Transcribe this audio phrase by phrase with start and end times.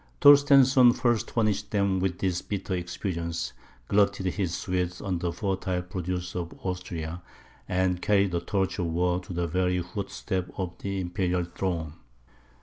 [0.19, 3.53] Torstensohn first furnished them with this bitter experience,
[3.87, 7.21] glutted his Swedes on the fertile produce of Austria,
[7.69, 11.93] and carried the torch of war to the very footsteps of the imperial throne.